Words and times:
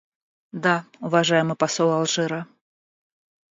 Да, 0.63 0.77
уважаемый 1.05 1.59
посол 1.63 1.89
Алжира. 1.97 2.41